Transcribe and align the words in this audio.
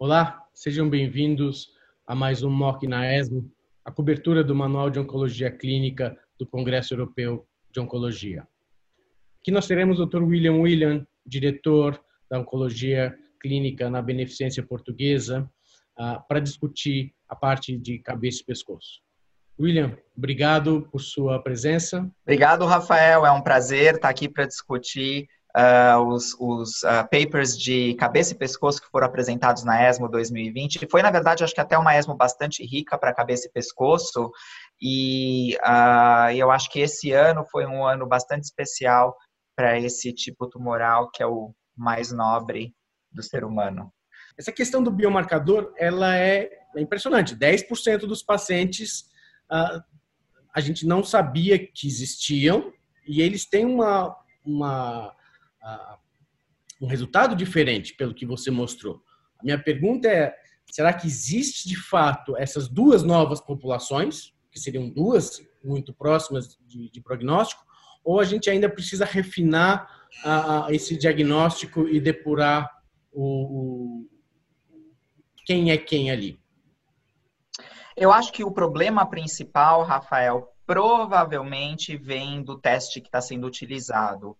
Olá, 0.00 0.46
sejam 0.54 0.88
bem-vindos 0.88 1.72
a 2.06 2.14
mais 2.14 2.44
um 2.44 2.50
MOC 2.50 2.86
na 2.86 3.12
ESMO, 3.12 3.50
a 3.84 3.90
cobertura 3.90 4.44
do 4.44 4.54
Manual 4.54 4.90
de 4.90 5.00
Oncologia 5.00 5.50
Clínica 5.50 6.16
do 6.38 6.46
Congresso 6.46 6.94
Europeu 6.94 7.44
de 7.72 7.80
Oncologia. 7.80 8.46
Aqui 9.40 9.50
nós 9.50 9.66
teremos 9.66 9.98
o 9.98 10.06
Dr. 10.06 10.22
William 10.22 10.60
William, 10.60 11.04
diretor 11.26 12.00
da 12.30 12.38
Oncologia 12.38 13.12
Clínica 13.42 13.90
na 13.90 14.00
Beneficência 14.00 14.62
Portuguesa, 14.62 15.50
ah, 15.96 16.20
para 16.20 16.38
discutir 16.38 17.12
a 17.28 17.34
parte 17.34 17.76
de 17.76 17.98
cabeça 17.98 18.42
e 18.42 18.46
pescoço. 18.46 19.00
William, 19.60 19.98
obrigado 20.16 20.88
por 20.92 21.00
sua 21.00 21.42
presença. 21.42 22.08
Obrigado, 22.22 22.64
Rafael. 22.66 23.26
É 23.26 23.32
um 23.32 23.42
prazer 23.42 23.96
estar 23.96 24.10
aqui 24.10 24.28
para 24.28 24.46
discutir 24.46 25.28
uh, 25.56 26.00
os, 26.06 26.34
os 26.38 26.82
uh, 26.82 27.08
papers 27.10 27.56
de 27.58 27.94
cabeça 27.94 28.32
e 28.32 28.36
pescoço 28.36 28.80
que 28.80 28.90
foram 28.90 29.06
apresentados 29.06 29.64
na 29.64 29.88
ESMO 29.88 30.08
2020. 30.08 30.86
Foi, 30.90 31.02
na 31.02 31.10
verdade, 31.10 31.44
acho 31.44 31.54
que 31.54 31.60
até 31.60 31.76
uma 31.78 31.96
ESMO 31.96 32.16
bastante 32.16 32.64
rica 32.64 32.98
para 32.98 33.14
cabeça 33.14 33.46
e 33.46 33.52
pescoço. 33.52 34.30
E 34.80 35.56
uh, 35.56 36.30
eu 36.34 36.50
acho 36.50 36.70
que 36.70 36.80
esse 36.80 37.12
ano 37.12 37.44
foi 37.50 37.66
um 37.66 37.84
ano 37.84 38.06
bastante 38.06 38.44
especial 38.44 39.16
para 39.56 39.78
esse 39.78 40.12
tipo 40.12 40.48
tumoral 40.48 41.10
que 41.10 41.22
é 41.22 41.26
o 41.26 41.52
mais 41.76 42.12
nobre 42.12 42.74
do 43.10 43.22
ser 43.22 43.44
humano. 43.44 43.92
Essa 44.38 44.52
questão 44.52 44.82
do 44.82 44.90
biomarcador, 44.90 45.72
ela 45.76 46.16
é, 46.16 46.48
é 46.76 46.80
impressionante. 46.80 47.34
10% 47.34 48.00
dos 48.00 48.22
pacientes 48.22 49.00
uh, 49.50 49.82
a 50.54 50.60
gente 50.60 50.86
não 50.86 51.02
sabia 51.02 51.58
que 51.58 51.86
existiam 51.86 52.72
e 53.06 53.20
eles 53.20 53.46
têm 53.46 53.64
uma, 53.64 54.16
uma 54.44 55.14
uh, 55.68 55.98
um 56.80 56.86
resultado 56.86 57.34
diferente 57.34 57.94
pelo 57.94 58.14
que 58.14 58.26
você 58.26 58.50
mostrou. 58.50 59.02
A 59.38 59.44
minha 59.44 59.62
pergunta 59.62 60.08
é, 60.08 60.34
será 60.70 60.92
que 60.92 61.06
existe 61.06 61.68
de 61.68 61.76
fato 61.76 62.36
essas 62.36 62.68
duas 62.68 63.02
novas 63.02 63.40
populações, 63.40 64.32
que 64.50 64.58
seriam 64.58 64.88
duas 64.88 65.40
muito 65.62 65.92
próximas 65.92 66.56
de, 66.66 66.90
de 66.90 67.00
prognóstico, 67.00 67.64
ou 68.04 68.20
a 68.20 68.24
gente 68.24 68.48
ainda 68.48 68.68
precisa 68.68 69.04
refinar 69.04 70.08
uh, 70.24 70.72
esse 70.72 70.96
diagnóstico 70.96 71.88
e 71.88 72.00
depurar 72.00 72.70
o, 73.12 74.04
o 74.04 74.08
quem 75.44 75.70
é 75.70 75.76
quem 75.76 76.10
ali? 76.10 76.40
Eu 77.96 78.12
acho 78.12 78.32
que 78.32 78.44
o 78.44 78.52
problema 78.52 79.04
principal, 79.06 79.82
Rafael, 79.82 80.54
provavelmente 80.64 81.96
vem 81.96 82.42
do 82.42 82.58
teste 82.58 83.00
que 83.00 83.08
está 83.08 83.20
sendo 83.20 83.46
utilizado. 83.46 84.36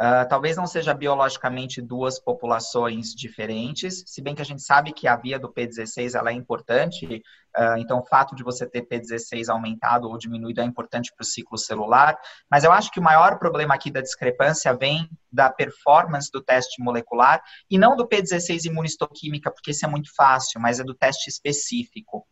Uh, 0.00 0.26
talvez 0.30 0.56
não 0.56 0.66
seja 0.66 0.94
biologicamente 0.94 1.82
duas 1.82 2.18
populações 2.18 3.14
diferentes, 3.14 4.02
se 4.06 4.22
bem 4.22 4.34
que 4.34 4.40
a 4.40 4.44
gente 4.46 4.62
sabe 4.62 4.94
que 4.94 5.06
a 5.06 5.14
via 5.14 5.38
do 5.38 5.52
P16 5.52 6.18
ela 6.18 6.30
é 6.30 6.32
importante, 6.32 7.22
uh, 7.54 7.76
então 7.76 7.98
o 7.98 8.06
fato 8.06 8.34
de 8.34 8.42
você 8.42 8.66
ter 8.66 8.88
P16 8.88 9.50
aumentado 9.50 10.08
ou 10.08 10.16
diminuído 10.16 10.62
é 10.62 10.64
importante 10.64 11.12
para 11.14 11.22
o 11.22 11.26
ciclo 11.26 11.58
celular, 11.58 12.18
mas 12.50 12.64
eu 12.64 12.72
acho 12.72 12.90
que 12.90 12.98
o 12.98 13.02
maior 13.02 13.38
problema 13.38 13.74
aqui 13.74 13.90
da 13.90 14.00
discrepância 14.00 14.72
vem 14.72 15.06
da 15.30 15.50
performance 15.50 16.30
do 16.32 16.40
teste 16.40 16.82
molecular 16.82 17.42
e 17.70 17.76
não 17.76 17.94
do 17.94 18.08
P16 18.08 18.64
imunistoquímica, 18.64 19.50
porque 19.50 19.72
isso 19.72 19.84
é 19.84 19.88
muito 19.88 20.10
fácil, 20.16 20.62
mas 20.62 20.80
é 20.80 20.82
do 20.82 20.94
teste 20.94 21.28
específico. 21.28 22.26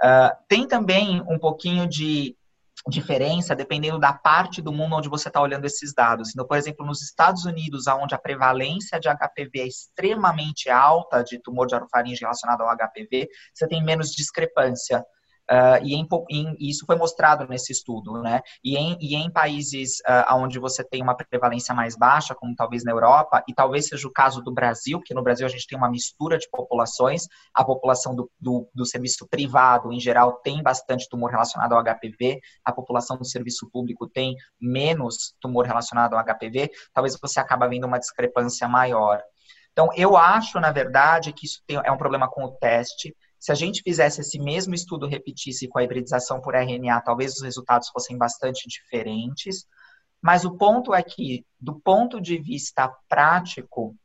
Uh, 0.00 0.30
tem 0.48 0.64
também 0.64 1.20
um 1.22 1.40
pouquinho 1.40 1.88
de 1.88 2.36
diferença 2.88 3.54
dependendo 3.54 3.98
da 3.98 4.12
parte 4.12 4.62
do 4.62 4.72
mundo 4.72 4.96
onde 4.96 5.08
você 5.08 5.28
está 5.28 5.40
olhando 5.40 5.66
esses 5.66 5.92
dados. 5.92 6.30
Então, 6.30 6.46
por 6.46 6.56
exemplo, 6.56 6.86
nos 6.86 7.02
Estados 7.02 7.44
Unidos, 7.44 7.86
onde 7.86 8.14
a 8.14 8.18
prevalência 8.18 8.98
de 8.98 9.08
HPV 9.08 9.60
é 9.60 9.66
extremamente 9.66 10.70
alta, 10.70 11.22
de 11.22 11.38
tumor 11.42 11.66
de 11.66 11.74
orofaringe 11.74 12.20
relacionado 12.20 12.62
ao 12.62 12.74
HPV, 12.74 13.28
você 13.52 13.68
tem 13.68 13.84
menos 13.84 14.12
discrepância. 14.12 15.04
Uh, 15.50 15.82
e, 15.82 15.94
em, 15.94 16.06
em, 16.30 16.56
isso 16.60 16.86
foi 16.86 16.94
mostrado 16.94 17.44
nesse 17.48 17.72
estudo, 17.72 18.22
né? 18.22 18.40
E 18.62 18.76
em, 18.76 18.96
e 19.00 19.16
em 19.16 19.28
países 19.28 19.98
uh, 20.00 20.36
onde 20.36 20.60
você 20.60 20.84
tem 20.84 21.02
uma 21.02 21.16
prevalência 21.16 21.74
mais 21.74 21.96
baixa, 21.96 22.36
como 22.36 22.54
talvez 22.54 22.84
na 22.84 22.92
Europa, 22.92 23.42
e 23.48 23.52
talvez 23.52 23.88
seja 23.88 24.06
o 24.06 24.12
caso 24.12 24.40
do 24.42 24.54
Brasil, 24.54 25.00
que 25.00 25.12
no 25.12 25.24
Brasil 25.24 25.44
a 25.44 25.50
gente 25.50 25.66
tem 25.66 25.76
uma 25.76 25.90
mistura 25.90 26.38
de 26.38 26.48
populações, 26.48 27.26
a 27.52 27.64
população 27.64 28.14
do, 28.14 28.30
do, 28.38 28.68
do 28.72 28.86
serviço 28.86 29.26
privado, 29.28 29.92
em 29.92 29.98
geral, 29.98 30.34
tem 30.34 30.62
bastante 30.62 31.08
tumor 31.08 31.32
relacionado 31.32 31.72
ao 31.72 31.82
HPV, 31.82 32.38
a 32.64 32.72
população 32.72 33.16
do 33.16 33.24
serviço 33.24 33.68
público 33.72 34.08
tem 34.08 34.36
menos 34.60 35.34
tumor 35.40 35.66
relacionado 35.66 36.14
ao 36.14 36.24
HPV, 36.24 36.70
talvez 36.94 37.18
você 37.20 37.40
acaba 37.40 37.68
vendo 37.68 37.88
uma 37.88 37.98
discrepância 37.98 38.68
maior. 38.68 39.20
Então, 39.72 39.88
eu 39.96 40.16
acho, 40.16 40.60
na 40.60 40.70
verdade, 40.70 41.32
que 41.32 41.46
isso 41.46 41.60
tem, 41.66 41.80
é 41.82 41.90
um 41.90 41.96
problema 41.96 42.28
com 42.28 42.44
o 42.44 42.52
teste, 42.52 43.16
se 43.40 43.50
a 43.50 43.54
gente 43.54 43.82
fizesse 43.82 44.20
esse 44.20 44.38
mesmo 44.38 44.74
estudo, 44.74 45.06
repetisse 45.06 45.66
com 45.66 45.78
a 45.78 45.82
hibridização 45.82 46.42
por 46.42 46.54
RNA, 46.54 47.00
talvez 47.00 47.32
os 47.32 47.42
resultados 47.42 47.88
fossem 47.88 48.18
bastante 48.18 48.68
diferentes. 48.68 49.66
Mas 50.20 50.44
o 50.44 50.58
ponto 50.58 50.94
é 50.94 51.02
que, 51.02 51.46
do 51.58 51.80
ponto 51.80 52.20
de 52.20 52.36
vista 52.36 52.94
prático, 53.08 53.96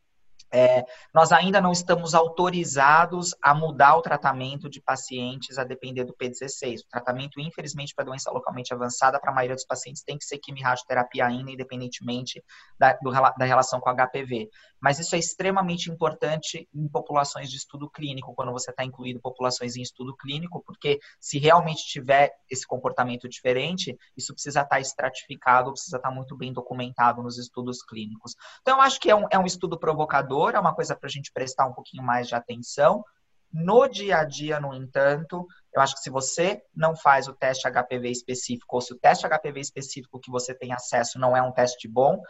é, 0.52 0.86
nós 1.14 1.32
ainda 1.32 1.60
não 1.60 1.72
estamos 1.72 2.14
autorizados 2.14 3.36
a 3.42 3.54
mudar 3.54 3.96
o 3.96 4.02
tratamento 4.02 4.70
de 4.70 4.82
pacientes 4.82 5.58
a 5.58 5.64
depender 5.64 6.06
do 6.06 6.14
P16. 6.14 6.82
O 6.82 6.90
tratamento, 6.90 7.40
infelizmente, 7.40 7.94
para 7.94 8.06
doença 8.06 8.32
localmente 8.32 8.74
avançada, 8.74 9.20
para 9.20 9.32
a 9.32 9.36
maioria 9.36 9.56
dos 9.56 9.66
pacientes, 9.66 10.04
tem 10.04 10.18
que 10.18 10.26
ser 10.26 10.38
quimio-radioterapia 10.38 11.26
ainda, 11.26 11.52
independentemente 11.52 12.44
da, 12.80 12.94
do, 12.94 13.12
da 13.12 13.46
relação 13.46 13.80
com 13.80 13.94
HPV. 13.94 14.50
Mas 14.80 15.00
isso 15.00 15.16
é 15.16 15.20
extremamente 15.20 15.90
importante 15.90 16.70
em 16.74 16.88
populações 16.88 17.50
de 17.50 17.58
estudo 17.58 17.90
clínico, 17.90 18.34
quando 18.36 18.52
você 18.52 18.72
está 18.72 18.84
incluindo 18.84 19.20
populações 19.20 19.76
em 19.76 19.82
estudo 19.82 20.16
clínico, 20.16 20.64
porque 20.66 21.00
se 21.20 21.40
realmente 21.40 21.84
tiver 21.86 22.32
esse 22.50 22.68
comportamento 22.68 23.28
diferente, 23.28 23.98
isso 24.16 24.34
precisa 24.34 24.62
estar 24.62 24.76
tá 24.76 24.80
estratificado, 24.80 25.72
precisa 25.72 25.98
estar 25.98 26.10
tá 26.10 26.16
muito 26.16 26.36
bem 26.38 26.54
documentado 26.54 27.24
nos 27.24 27.38
estudos 27.38 27.82
clínicos. 27.82 28.36
Então, 28.62 28.78
eu 28.78 28.82
acho 28.82 29.00
que 29.00 29.10
é 29.10 29.16
um, 29.16 29.26
é 29.32 29.40
um 29.40 29.46
estudo 29.46 29.78
provocador 29.78 30.35
é 30.56 30.60
uma 30.60 30.74
coisa 30.74 30.96
para 30.96 31.08
a 31.08 31.12
gente 31.12 31.32
prestar 31.32 31.66
um 31.66 31.74
pouquinho 31.74 32.04
mais 32.04 32.28
de 32.28 32.36
atenção. 32.36 33.04
No 33.52 33.88
dia 33.88 34.18
a 34.18 34.24
dia, 34.26 34.60
no 34.60 34.74
entanto, 34.74 35.48
eu 35.74 35.82
acho 35.82 35.96
que 35.96 36.02
se 36.02 36.10
você 36.10 36.62
não 36.76 36.96
faz 36.96 37.28
o 37.28 37.34
teste 37.34 37.70
HPV 37.70 38.10
específico, 38.10 38.76
ou 38.76 38.82
se 38.82 38.94
o 38.94 39.00
teste 39.00 39.26
HPV 39.28 39.62
específico 39.62 40.20
que 40.20 40.30
você 40.30 40.54
tem 40.54 40.74
acesso 40.74 41.18
não 41.18 41.36
é 41.38 41.42
um 41.42 41.52
teste 41.52 41.88
bom, 41.88 42.22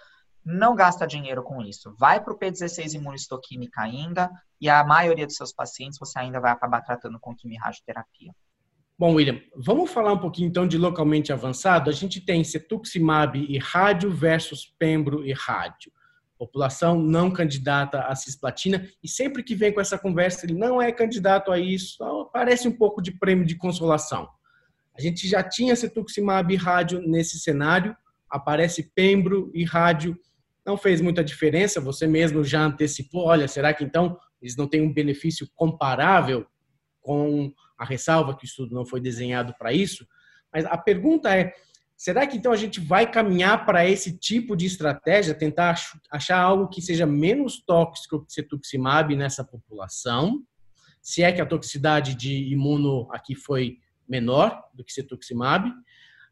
não 0.45 0.75
gasta 0.75 1.07
dinheiro 1.07 1.41
com 1.41 1.61
isso. 1.61 1.95
Vai 1.97 2.23
para 2.23 2.31
o 2.31 2.37
P16 2.37 2.93
imunistoquímica 2.93 3.81
ainda, 3.81 4.29
e 4.61 4.69
a 4.69 4.83
maioria 4.83 5.25
dos 5.25 5.35
seus 5.35 5.51
pacientes 5.51 5.97
você 5.97 6.19
ainda 6.19 6.39
vai 6.39 6.51
acabar 6.51 6.81
tratando 6.81 7.19
com 7.19 7.35
quimio-radioterapia. 7.35 8.31
Bom, 8.97 9.15
William, 9.15 9.41
vamos 9.57 9.91
falar 9.91 10.13
um 10.13 10.19
pouquinho 10.19 10.47
então 10.47 10.67
de 10.67 10.77
localmente 10.77 11.33
avançado. 11.33 11.89
A 11.89 11.93
gente 11.93 12.21
tem 12.21 12.43
cetuximab 12.43 13.37
e 13.37 13.57
rádio 13.57 14.11
versus 14.11 14.73
pembro 14.77 15.25
e 15.25 15.33
rádio 15.33 15.91
população 16.45 17.01
não 17.01 17.31
candidata 17.31 18.01
à 18.01 18.15
cisplatina, 18.15 18.87
e 19.03 19.07
sempre 19.07 19.43
que 19.43 19.55
vem 19.55 19.73
com 19.73 19.81
essa 19.81 19.97
conversa, 19.97 20.45
ele 20.45 20.53
não 20.53 20.81
é 20.81 20.91
candidato 20.91 21.51
a 21.51 21.59
isso, 21.59 21.97
parece 22.31 22.67
um 22.67 22.71
pouco 22.71 23.01
de 23.01 23.11
prêmio 23.11 23.45
de 23.45 23.55
consolação. 23.55 24.27
A 24.97 25.01
gente 25.01 25.27
já 25.27 25.43
tinha 25.43 25.75
cetuximab 25.75 26.53
e 26.53 26.57
rádio 26.57 27.01
nesse 27.01 27.39
cenário, 27.39 27.95
aparece 28.29 28.91
pembro 28.93 29.51
e 29.53 29.63
rádio, 29.63 30.17
não 30.65 30.77
fez 30.77 31.01
muita 31.01 31.23
diferença, 31.23 31.81
você 31.81 32.07
mesmo 32.07 32.43
já 32.43 32.61
antecipou, 32.61 33.25
olha, 33.25 33.47
será 33.47 33.73
que 33.73 33.83
então 33.83 34.17
eles 34.41 34.55
não 34.55 34.67
têm 34.67 34.81
um 34.81 34.93
benefício 34.93 35.47
comparável 35.55 36.45
com 37.01 37.51
a 37.77 37.85
ressalva 37.85 38.35
que 38.35 38.45
o 38.45 38.47
estudo 38.47 38.73
não 38.73 38.85
foi 38.85 38.99
desenhado 38.99 39.53
para 39.57 39.73
isso? 39.73 40.07
Mas 40.53 40.65
a 40.65 40.77
pergunta 40.77 41.35
é, 41.35 41.53
Será 41.97 42.27
que 42.27 42.37
então 42.37 42.51
a 42.51 42.57
gente 42.57 42.79
vai 42.79 43.09
caminhar 43.09 43.65
para 43.65 43.87
esse 43.87 44.17
tipo 44.17 44.55
de 44.55 44.65
estratégia, 44.65 45.33
tentar 45.33 45.75
achar 46.11 46.39
algo 46.39 46.67
que 46.67 46.81
seja 46.81 47.05
menos 47.05 47.63
tóxico 47.65 48.25
que 48.25 48.33
cetuximab 48.33 49.15
nessa 49.15 49.43
população? 49.43 50.43
Se 51.01 51.23
é 51.23 51.31
que 51.31 51.39
a 51.39 51.45
toxicidade 51.45 52.15
de 52.15 52.51
imuno 52.51 53.07
aqui 53.11 53.33
foi 53.33 53.77
menor 54.07 54.61
do 54.73 54.83
que 54.83 54.91
cetuximab, 54.91 55.71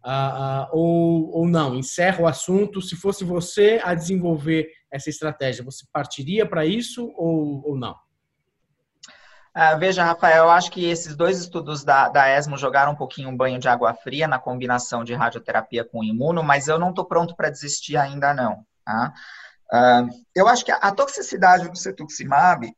ah, 0.04 0.66
ah, 0.66 0.70
ou, 0.74 1.32
ou 1.32 1.48
não? 1.48 1.76
Encerra 1.76 2.24
o 2.24 2.28
assunto. 2.28 2.82
Se 2.82 2.96
fosse 2.96 3.24
você 3.24 3.80
a 3.84 3.94
desenvolver 3.94 4.70
essa 4.92 5.10
estratégia, 5.10 5.64
você 5.64 5.86
partiria 5.94 6.46
para 6.46 6.66
isso 6.66 7.14
ou, 7.16 7.66
ou 7.66 7.78
não? 7.78 7.96
Uh, 9.56 9.78
veja, 9.78 10.04
Rafael, 10.04 10.46
eu 10.46 10.50
acho 10.50 10.72
que 10.72 10.86
esses 10.86 11.16
dois 11.16 11.40
estudos 11.40 11.84
da, 11.84 12.10
da 12.10 12.28
ESMO 12.38 12.58
jogaram 12.58 12.94
um 12.94 12.96
pouquinho 12.96 13.30
um 13.30 13.38
banho 13.38 13.60
de 13.60 13.68
água 13.68 13.94
fria 13.94 14.28
na 14.28 14.40
combinação 14.40 15.04
de 15.04 15.14
radioterapia 15.14 15.86
com 15.86 16.04
imuno, 16.04 16.42
mas 16.42 16.68
eu 16.68 16.80
não 16.80 16.90
estou 16.90 17.06
pronto 17.06 17.36
para 17.36 17.52
desistir 17.52 17.96
ainda 17.96 18.34
não. 18.34 18.66
Tá? 18.84 19.14
Uh, 19.72 20.10
eu 20.36 20.48
acho 20.48 20.66
que 20.66 20.72
a, 20.72 20.78
a 20.78 20.92
toxicidade 20.92 21.70
do 21.70 21.78
cetuximab 21.78 22.76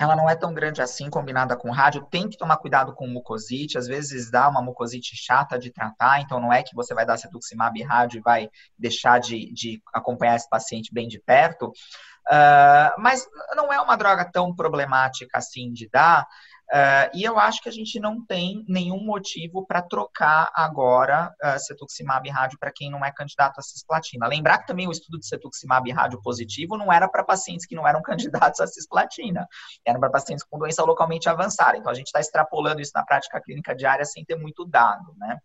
ela 0.00 0.16
não 0.16 0.30
é 0.30 0.34
tão 0.34 0.54
grande 0.54 0.80
assim 0.80 1.10
combinada 1.10 1.54
com 1.54 1.70
rádio. 1.70 2.06
Tem 2.10 2.26
que 2.26 2.38
tomar 2.38 2.56
cuidado 2.56 2.94
com 2.94 3.06
mucosite. 3.06 3.76
Às 3.76 3.86
vezes 3.86 4.30
dá 4.30 4.48
uma 4.48 4.62
mucosite 4.62 5.14
chata 5.14 5.58
de 5.58 5.70
tratar, 5.70 6.22
então 6.22 6.40
não 6.40 6.50
é 6.50 6.62
que 6.62 6.74
você 6.74 6.94
vai 6.94 7.04
dar 7.04 7.18
cetuximab 7.18 7.82
rádio 7.82 8.16
e 8.16 8.22
vai 8.22 8.48
deixar 8.78 9.20
de, 9.20 9.52
de 9.52 9.82
acompanhar 9.92 10.36
esse 10.36 10.48
paciente 10.48 10.88
bem 10.90 11.06
de 11.06 11.20
perto. 11.20 11.66
Uh, 11.66 12.96
mas 12.98 13.26
não 13.54 13.70
é 13.70 13.78
uma 13.78 13.94
droga 13.94 14.24
tão 14.24 14.54
problemática 14.54 15.36
assim 15.36 15.70
de 15.70 15.86
dar. 15.90 16.26
Uh, 16.72 17.10
e 17.12 17.24
eu 17.24 17.36
acho 17.36 17.60
que 17.60 17.68
a 17.68 17.72
gente 17.72 17.98
não 17.98 18.24
tem 18.24 18.64
nenhum 18.68 19.04
motivo 19.04 19.66
para 19.66 19.82
trocar 19.82 20.52
agora 20.54 21.34
uh, 21.42 21.58
cetuximab 21.58 22.28
rádio 22.30 22.56
para 22.60 22.70
quem 22.70 22.88
não 22.88 23.04
é 23.04 23.10
candidato 23.10 23.58
a 23.58 23.62
cisplatina. 23.62 24.28
Lembrar 24.28 24.58
que 24.58 24.68
também 24.68 24.86
o 24.86 24.92
estudo 24.92 25.18
de 25.18 25.26
cetuximab 25.26 25.90
rádio 25.90 26.22
positivo 26.22 26.76
não 26.76 26.92
era 26.92 27.08
para 27.08 27.24
pacientes 27.24 27.66
que 27.66 27.74
não 27.74 27.88
eram 27.88 28.00
candidatos 28.06 28.60
a 28.60 28.68
cisplatina, 28.68 29.48
era 29.84 29.98
para 29.98 30.10
pacientes 30.10 30.44
com 30.44 30.60
doença 30.60 30.84
localmente 30.84 31.28
avançada. 31.28 31.76
Então 31.76 31.90
a 31.90 31.94
gente 31.94 32.06
está 32.06 32.20
extrapolando 32.20 32.80
isso 32.80 32.92
na 32.94 33.04
prática 33.04 33.40
clínica 33.40 33.74
diária 33.74 34.04
sem 34.04 34.24
ter 34.24 34.36
muito 34.36 34.64
dado, 34.64 35.12
né? 35.16 35.38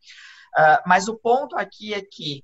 Uh, 0.55 0.81
mas 0.85 1.07
o 1.07 1.17
ponto 1.17 1.57
aqui 1.57 1.95
é 1.95 2.01
que 2.01 2.43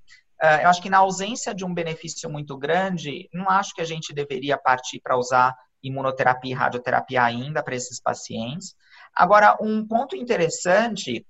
eu 0.64 0.70
acho 0.70 0.82
que 0.82 0.90
na 0.90 0.98
ausência 0.98 1.54
de 1.54 1.64
um 1.64 1.72
benefício 1.72 2.28
muito 2.28 2.58
grande, 2.58 3.30
não 3.32 3.48
acho 3.48 3.76
que 3.76 3.82
a 3.82 3.86
gente 3.86 4.12
deveria 4.12 4.58
partir 4.58 5.00
para 5.00 5.16
usar 5.16 5.56
imunoterapia 5.84 6.52
e 6.52 6.56
radioterapia 6.56 7.24
ainda 7.24 7.64
para 7.64 7.76
esses 7.76 8.00
pacientes. 8.00 8.76
Agora, 9.16 9.58
um 9.62 9.86
ponto 9.86 10.16
interessante 10.16 11.26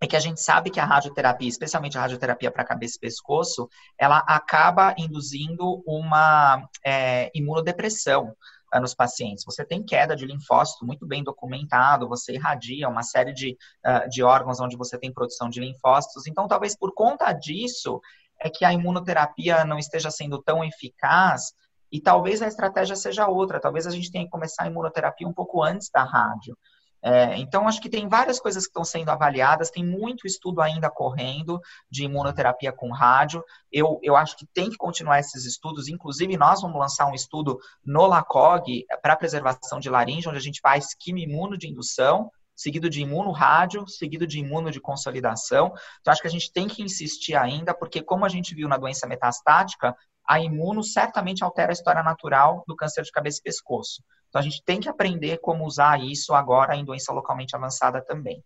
é 0.00 0.06
que 0.06 0.16
a 0.16 0.20
gente 0.20 0.40
sabe 0.40 0.70
que 0.70 0.78
a 0.78 0.84
radioterapia, 0.84 1.48
especialmente 1.48 1.98
a 1.98 2.02
radioterapia 2.02 2.50
para 2.50 2.64
cabeça 2.64 2.96
e 2.96 3.00
pescoço, 3.00 3.68
ela 3.98 4.18
acaba 4.18 4.94
induzindo 4.96 5.82
uma 5.86 6.68
é, 6.84 7.30
imunodepressão 7.34 8.34
uh, 8.72 8.80
nos 8.80 8.94
pacientes. 8.94 9.44
Você 9.44 9.64
tem 9.64 9.82
queda 9.82 10.14
de 10.14 10.24
linfócito 10.24 10.86
muito 10.86 11.04
bem 11.06 11.24
documentado, 11.24 12.08
você 12.08 12.34
irradia 12.34 12.88
uma 12.88 13.02
série 13.02 13.32
de, 13.32 13.56
uh, 13.84 14.08
de 14.08 14.22
órgãos 14.22 14.60
onde 14.60 14.76
você 14.76 14.96
tem 14.96 15.12
produção 15.12 15.48
de 15.48 15.58
linfócitos. 15.58 16.26
Então, 16.28 16.46
talvez 16.46 16.76
por 16.76 16.94
conta 16.94 17.32
disso, 17.32 18.00
é 18.40 18.48
que 18.48 18.64
a 18.64 18.72
imunoterapia 18.72 19.64
não 19.64 19.78
esteja 19.78 20.12
sendo 20.12 20.40
tão 20.40 20.62
eficaz 20.64 21.52
e 21.90 22.00
talvez 22.00 22.42
a 22.42 22.46
estratégia 22.46 22.96
seja 22.96 23.28
outra, 23.28 23.60
talvez 23.60 23.86
a 23.86 23.90
gente 23.90 24.10
tenha 24.10 24.24
que 24.24 24.30
começar 24.30 24.64
a 24.64 24.66
imunoterapia 24.66 25.26
um 25.26 25.32
pouco 25.32 25.62
antes 25.62 25.90
da 25.90 26.04
rádio. 26.04 26.56
É, 27.00 27.36
então, 27.36 27.68
acho 27.68 27.80
que 27.80 27.88
tem 27.88 28.08
várias 28.08 28.40
coisas 28.40 28.64
que 28.64 28.70
estão 28.70 28.84
sendo 28.84 29.08
avaliadas, 29.10 29.70
tem 29.70 29.84
muito 29.84 30.26
estudo 30.26 30.60
ainda 30.60 30.90
correndo 30.90 31.60
de 31.90 32.04
imunoterapia 32.04 32.72
com 32.72 32.90
rádio. 32.90 33.42
Eu, 33.70 34.00
eu 34.02 34.16
acho 34.16 34.36
que 34.36 34.46
tem 34.52 34.68
que 34.68 34.76
continuar 34.76 35.20
esses 35.20 35.44
estudos, 35.44 35.88
inclusive 35.88 36.36
nós 36.36 36.60
vamos 36.60 36.78
lançar 36.78 37.06
um 37.06 37.14
estudo 37.14 37.58
no 37.84 38.06
LACOG 38.06 38.84
para 39.00 39.16
preservação 39.16 39.78
de 39.78 39.88
laringe, 39.88 40.28
onde 40.28 40.38
a 40.38 40.42
gente 40.42 40.60
faz 40.60 40.94
quimio 40.98 41.56
de 41.56 41.68
indução, 41.68 42.30
seguido 42.56 42.90
de 42.90 43.00
imuno 43.00 43.30
rádio, 43.30 43.86
seguido 43.86 44.26
de 44.26 44.40
imuno 44.40 44.70
de 44.72 44.80
consolidação. 44.80 45.72
Então, 46.00 46.12
acho 46.12 46.20
que 46.20 46.26
a 46.26 46.30
gente 46.30 46.52
tem 46.52 46.66
que 46.66 46.82
insistir 46.82 47.36
ainda, 47.36 47.72
porque 47.72 48.02
como 48.02 48.24
a 48.24 48.28
gente 48.28 48.54
viu 48.56 48.68
na 48.68 48.76
doença 48.76 49.06
metastática, 49.06 49.94
a 50.28 50.40
imuno 50.40 50.82
certamente 50.82 51.42
altera 51.42 51.72
a 51.72 51.72
história 51.72 52.02
natural 52.02 52.62
do 52.68 52.76
câncer 52.76 53.02
de 53.02 53.10
cabeça 53.10 53.40
e 53.40 53.42
pescoço. 53.42 54.02
Então, 54.28 54.40
a 54.40 54.44
gente 54.44 54.62
tem 54.62 54.78
que 54.78 54.88
aprender 54.88 55.38
como 55.38 55.64
usar 55.64 55.98
isso 56.04 56.34
agora 56.34 56.76
em 56.76 56.84
doença 56.84 57.12
localmente 57.12 57.56
avançada 57.56 58.04
também. 58.04 58.44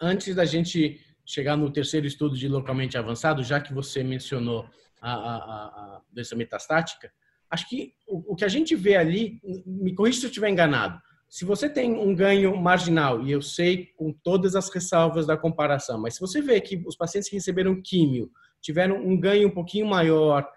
Antes 0.00 0.34
da 0.34 0.44
gente 0.44 1.00
chegar 1.24 1.56
no 1.56 1.70
terceiro 1.70 2.06
estudo 2.06 2.36
de 2.36 2.48
localmente 2.48 2.98
avançado, 2.98 3.44
já 3.44 3.60
que 3.60 3.72
você 3.72 4.02
mencionou 4.02 4.68
a, 5.00 5.12
a, 5.12 5.36
a 5.36 6.00
doença 6.10 6.34
metastática, 6.34 7.12
acho 7.48 7.68
que 7.68 7.94
o, 8.08 8.32
o, 8.32 8.36
que 8.36 8.44
a 8.44 8.48
gente 8.48 8.74
vê 8.74 8.96
ali, 8.96 9.40
me 9.64 9.94
corrija 9.94 10.18
se 10.18 10.26
eu 10.26 10.30
estiver 10.30 10.48
enganado, 10.50 11.00
se 11.28 11.44
você 11.44 11.68
tem 11.68 11.92
um 11.92 12.14
ganho 12.14 12.56
marginal, 12.56 13.22
e 13.22 13.30
eu 13.30 13.40
sei 13.40 13.86
com 13.96 14.12
todas 14.12 14.56
as 14.56 14.68
ressalvas 14.72 15.26
da 15.26 15.36
comparação, 15.36 16.00
mas 16.00 16.14
se 16.14 16.20
você 16.20 16.40
vê 16.40 16.60
que 16.60 16.82
os 16.86 16.96
pacientes 16.96 17.28
que 17.28 17.36
receberam 17.36 17.80
químio 17.80 18.30
tiveram 18.60 18.96
um 18.96 19.18
ganho 19.18 19.48
um 19.48 19.50
pouquinho 19.50 19.86
maior 19.86 20.48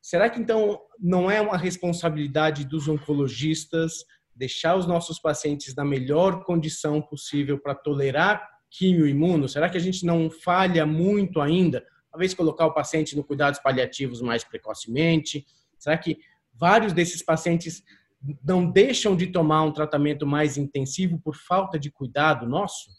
Será 0.00 0.30
que 0.30 0.40
então 0.40 0.80
não 0.98 1.30
é 1.30 1.40
uma 1.40 1.56
responsabilidade 1.56 2.64
dos 2.64 2.88
oncologistas 2.88 4.04
deixar 4.34 4.74
os 4.76 4.86
nossos 4.86 5.18
pacientes 5.18 5.74
na 5.74 5.84
melhor 5.84 6.44
condição 6.44 7.02
possível 7.02 7.58
para 7.58 7.74
tolerar 7.74 8.48
quimio 8.70 9.06
imuno? 9.06 9.48
Será 9.48 9.68
que 9.68 9.76
a 9.76 9.80
gente 9.80 10.06
não 10.06 10.30
falha 10.30 10.86
muito 10.86 11.40
ainda? 11.40 11.84
Talvez 12.10 12.32
colocar 12.32 12.66
o 12.66 12.72
paciente 12.72 13.14
no 13.14 13.22
cuidados 13.22 13.60
paliativos 13.60 14.22
mais 14.22 14.42
precocemente? 14.42 15.44
Será 15.78 15.98
que 15.98 16.18
vários 16.54 16.92
desses 16.92 17.22
pacientes 17.22 17.82
não 18.44 18.70
deixam 18.70 19.14
de 19.14 19.26
tomar 19.26 19.62
um 19.62 19.72
tratamento 19.72 20.26
mais 20.26 20.56
intensivo 20.56 21.18
por 21.18 21.36
falta 21.36 21.78
de 21.78 21.90
cuidado 21.90 22.46
nosso? 22.46 22.90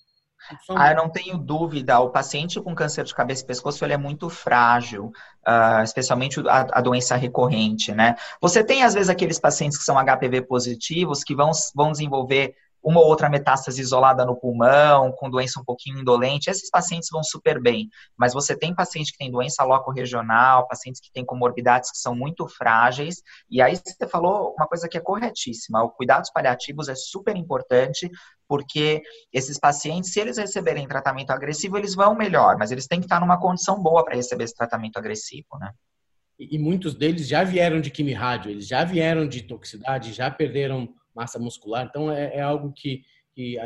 Ah, 0.70 0.92
eu 0.92 0.96
não 0.96 1.10
tenho 1.10 1.38
dúvida. 1.38 2.00
O 2.00 2.10
paciente 2.10 2.60
com 2.60 2.76
câncer 2.76 3.04
de 3.04 3.14
cabeça 3.14 3.44
e 3.44 3.48
pescoço 3.48 3.84
ele 3.86 3.94
é 3.94 3.98
muito 3.98 4.30
frágil, 4.30 5.12
uh, 5.48 5.84
especialmente 5.84 6.40
a, 6.48 6.68
a, 6.72 6.82
doença 6.82 7.16
recorrente, 7.16 7.94
né? 7.94 8.16
Você 8.42 8.64
tem, 8.64 8.84
às 8.84 8.94
vezes, 8.94 9.10
aqueles 9.10 9.40
pacientes 9.40 9.78
que 9.78 9.84
são 9.84 9.96
HPV 9.98 10.42
positivos 10.44 11.24
que 11.24 11.36
vão, 11.36 11.52
vão 11.76 11.92
desenvolver 11.92 12.56
uma 12.84 13.00
ou 13.00 13.08
outra 13.08 13.30
metástase 13.30 13.82
isolada 13.82 14.26
no 14.26 14.36
pulmão, 14.36 15.12
com 15.12 15.30
doença 15.30 15.60
um 15.60 15.64
pouquinho 15.64 16.00
indolente, 16.00 16.50
esses 16.50 16.70
pacientes 16.70 17.10
vão 17.12 17.24
super 17.24 17.62
bem. 17.62 17.90
Mas 18.18 18.34
você 18.34 18.58
tem 18.58 18.74
paciente 18.74 19.12
que 19.12 19.18
tem 19.18 19.32
doença 19.32 19.64
loco-regional, 19.64 20.68
pacientes 20.68 21.02
que 21.02 21.12
têm 21.12 21.26
comorbidades 21.26 21.92
que 21.92 21.98
são 21.98 22.16
muito 22.16 22.48
frágeis, 22.48 23.22
e 23.50 23.62
aí 23.62 23.76
você 23.76 24.08
falou 24.08 24.56
uma 24.58 24.68
coisa 24.68 24.88
que 24.90 24.98
é 24.98 25.02
corretíssima, 25.02 25.84
o 25.84 25.90
cuidados 25.90 26.32
paliativos 26.32 26.90
é 26.90 26.96
super 26.96 27.36
importante, 27.36 28.10
porque 28.48 29.02
esses 29.32 29.60
pacientes, 29.60 30.12
se 30.12 30.20
eles 30.20 30.38
receberem 30.38 30.88
tratamento 30.88 31.32
agressivo, 31.32 31.78
eles 31.78 31.96
vão 31.96 32.16
melhor, 32.16 32.58
mas 32.58 32.72
eles 32.72 32.88
têm 32.88 33.00
que 33.00 33.06
estar 33.06 33.20
numa 33.20 33.40
condição 33.40 33.82
boa 33.82 34.04
para 34.04 34.16
receber 34.16 34.44
esse 34.44 34.56
tratamento 34.56 34.98
agressivo, 34.98 35.58
né? 35.60 35.72
E 36.38 36.58
muitos 36.58 36.96
deles 36.96 37.28
já 37.28 37.44
vieram 37.44 37.80
de 37.80 37.92
quimio-rádio, 37.92 38.50
eles 38.50 38.68
já 38.68 38.84
vieram 38.84 39.28
de 39.28 39.44
toxicidade, 39.44 40.12
já 40.12 40.32
perderam 40.32 40.92
massa 41.16 41.40
muscular. 41.40 41.88
Então, 41.90 42.12
é, 42.12 42.38
é 42.38 42.42
algo 42.42 42.72
que, 42.74 43.02
que, 43.34 43.58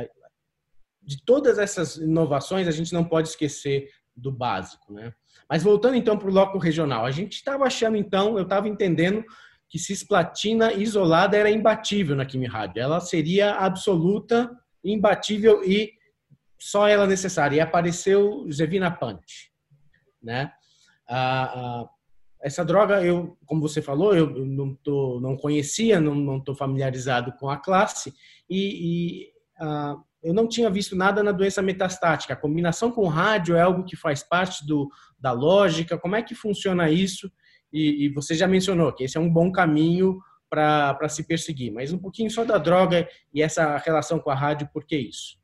de 1.02 1.24
todas 1.24 1.58
essas 1.58 1.98
inovações, 1.98 2.68
a 2.68 2.72
gente 2.72 2.94
não 2.94 3.04
pode 3.04 3.30
esquecer 3.30 3.90
do 4.16 4.32
básico, 4.32 4.94
né? 4.94 5.14
Mas 5.50 5.62
voltando 5.62 5.96
então 5.96 6.18
para 6.18 6.28
o 6.28 6.32
bloco 6.32 6.58
regional, 6.58 7.06
a 7.06 7.12
gente 7.12 7.34
estava 7.34 7.66
achando 7.66 7.98
então, 7.98 8.38
eu 8.38 8.44
estava 8.44 8.68
entendendo 8.68 9.24
que 9.70 9.78
cisplatina 9.78 10.74
isolada 10.74 11.38
era 11.38 11.50
imbatível 11.50 12.16
na 12.16 12.26
quimio-rádio. 12.26 12.82
Ela 12.82 13.00
seria 13.00 13.56
absoluta, 13.56 14.50
imbatível 14.84 15.64
e 15.64 15.92
só 16.60 16.88
ela 16.88 17.06
necessária. 17.06 17.58
E 17.58 17.60
apareceu 17.60 18.50
Zevinapant, 18.52 19.22
né? 20.22 20.52
Ah, 21.08 21.44
ah, 21.44 21.90
essa 22.46 22.64
droga, 22.64 23.04
eu, 23.04 23.36
como 23.44 23.60
você 23.60 23.82
falou, 23.82 24.16
eu 24.16 24.28
não, 24.46 24.76
tô, 24.76 25.20
não 25.20 25.36
conhecia, 25.36 26.00
não 26.00 26.38
estou 26.38 26.54
familiarizado 26.54 27.34
com 27.40 27.50
a 27.50 27.58
classe 27.58 28.14
e, 28.48 29.32
e 29.58 29.64
uh, 29.66 30.00
eu 30.22 30.32
não 30.32 30.48
tinha 30.48 30.70
visto 30.70 30.96
nada 30.96 31.24
na 31.24 31.32
doença 31.32 31.60
metastática. 31.64 32.36
A 32.36 32.38
combinação 32.38 32.92
com 32.92 33.08
rádio 33.08 33.56
é 33.56 33.62
algo 33.62 33.84
que 33.84 33.96
faz 33.96 34.22
parte 34.22 34.64
do, 34.64 34.88
da 35.18 35.32
lógica. 35.32 35.98
Como 35.98 36.16
é 36.16 36.22
que 36.22 36.36
funciona 36.36 36.88
isso? 36.88 37.32
E, 37.74 38.06
e 38.06 38.10
você 38.10 38.36
já 38.36 38.48
mencionou 38.48 38.94
que 38.94 39.04
esse 39.04 39.18
é 39.18 39.20
um 39.20 39.34
bom 39.34 39.52
caminho 39.52 40.20
para 40.48 41.10
se 41.10 41.24
perseguir, 41.24 41.74
mas 41.74 41.92
um 41.92 41.98
pouquinho 41.98 42.30
só 42.30 42.46
da 42.46 42.60
droga 42.60 43.10
e 43.34 43.42
essa 43.42 43.76
relação 43.78 44.20
com 44.20 44.30
a 44.30 44.36
rádio, 44.36 44.70
por 44.72 44.86
que 44.86 44.96
isso? 44.96 45.40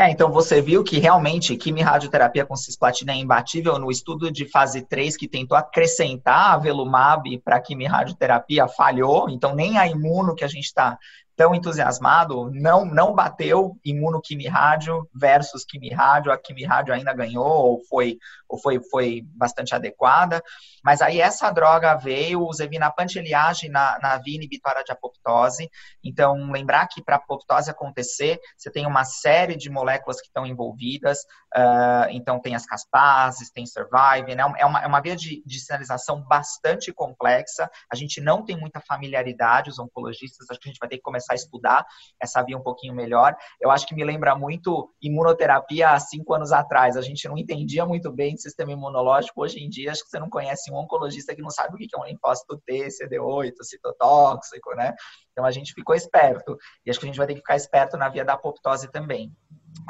É, 0.00 0.08
então 0.12 0.30
você 0.30 0.62
viu 0.62 0.84
que 0.84 1.00
realmente 1.00 1.56
quimio-radioterapia 1.56 2.46
com 2.46 2.54
cisplatina 2.54 3.10
é 3.10 3.16
imbatível 3.16 3.80
no 3.80 3.90
estudo 3.90 4.30
de 4.30 4.44
fase 4.44 4.82
3 4.82 5.16
que 5.16 5.26
tentou 5.26 5.58
acrescentar 5.58 6.52
a 6.52 6.56
velumab 6.56 7.36
para 7.38 7.60
quimio-radioterapia 7.60 8.68
falhou, 8.68 9.28
então 9.28 9.56
nem 9.56 9.76
a 9.76 9.88
imuno 9.88 10.36
que 10.36 10.44
a 10.44 10.48
gente 10.48 10.66
está 10.66 10.96
tão 11.38 11.54
entusiasmado, 11.54 12.50
não, 12.52 12.84
não 12.84 13.14
bateu 13.14 13.78
imunoquimirádio 13.84 15.08
versus 15.14 15.64
quimirádio, 15.64 16.32
a 16.32 16.36
quimirádio 16.36 16.92
ainda 16.92 17.14
ganhou 17.14 17.46
ou 17.46 17.80
foi, 17.88 18.18
ou 18.48 18.58
foi, 18.58 18.80
foi 18.90 19.22
bastante 19.36 19.72
adequada, 19.72 20.42
mas 20.82 21.00
aí 21.00 21.20
essa 21.20 21.48
droga 21.52 21.94
veio, 21.94 22.42
o 22.42 22.52
zevinapant 22.52 23.14
ele 23.14 23.32
age 23.32 23.68
na, 23.68 24.00
na 24.02 24.18
via 24.18 24.34
inibitória 24.34 24.82
de 24.82 24.90
apoptose, 24.90 25.70
então 26.02 26.50
lembrar 26.50 26.88
que 26.88 27.00
para 27.00 27.16
apoptose 27.16 27.70
acontecer, 27.70 28.40
você 28.56 28.68
tem 28.68 28.84
uma 28.84 29.04
série 29.04 29.56
de 29.56 29.70
moléculas 29.70 30.20
que 30.20 30.26
estão 30.26 30.44
envolvidas, 30.44 31.20
uh, 31.56 32.10
então 32.10 32.40
tem 32.40 32.56
as 32.56 32.66
caspases, 32.66 33.52
tem 33.52 33.64
survive, 33.64 34.34
né? 34.34 34.42
é, 34.58 34.66
uma, 34.66 34.82
é 34.82 34.86
uma 34.88 35.00
via 35.00 35.14
de, 35.14 35.40
de 35.46 35.60
sinalização 35.60 36.20
bastante 36.20 36.92
complexa, 36.92 37.70
a 37.92 37.94
gente 37.94 38.20
não 38.20 38.44
tem 38.44 38.56
muita 38.56 38.80
familiaridade, 38.80 39.70
os 39.70 39.78
oncologistas, 39.78 40.50
acho 40.50 40.58
que 40.58 40.68
a 40.68 40.72
gente 40.72 40.80
vai 40.80 40.88
ter 40.88 40.96
que 40.96 41.02
começar 41.02 41.27
começar 41.28 41.32
a 41.32 41.34
estudar 41.34 41.86
essa 42.20 42.42
via 42.42 42.56
um 42.56 42.62
pouquinho 42.62 42.94
melhor. 42.94 43.36
Eu 43.60 43.70
acho 43.70 43.86
que 43.86 43.94
me 43.94 44.04
lembra 44.04 44.34
muito 44.34 44.90
imunoterapia 45.02 45.90
há 45.90 46.00
cinco 46.00 46.34
anos 46.34 46.52
atrás. 46.52 46.96
A 46.96 47.02
gente 47.02 47.28
não 47.28 47.36
entendia 47.36 47.84
muito 47.84 48.10
bem 48.10 48.34
de 48.34 48.42
sistema 48.42 48.72
imunológico. 48.72 49.42
Hoje 49.42 49.62
em 49.62 49.68
dia, 49.68 49.92
acho 49.92 50.04
que 50.04 50.10
você 50.10 50.18
não 50.18 50.30
conhece 50.30 50.70
um 50.70 50.76
oncologista 50.76 51.34
que 51.34 51.42
não 51.42 51.50
sabe 51.50 51.74
o 51.74 51.78
que 51.78 51.88
é 51.94 51.98
um 51.98 52.04
linfócito 52.04 52.60
T, 52.64 52.88
CD8, 52.88 53.54
citotóxico, 53.62 54.74
né? 54.74 54.94
Então 55.32 55.44
a 55.44 55.50
gente 55.50 55.72
ficou 55.72 55.94
esperto. 55.94 56.56
E 56.84 56.90
acho 56.90 56.98
que 56.98 57.06
a 57.06 57.08
gente 57.08 57.18
vai 57.18 57.26
ter 57.26 57.34
que 57.34 57.40
ficar 57.40 57.56
esperto 57.56 57.96
na 57.96 58.08
via 58.08 58.24
da 58.24 58.34
apoptose 58.34 58.90
também. 58.90 59.32